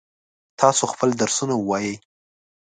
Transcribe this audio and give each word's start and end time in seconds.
تاسو 0.59 0.83
خپل 0.93 1.09
درسونه 1.21 1.53
ووایئ. 1.57 1.95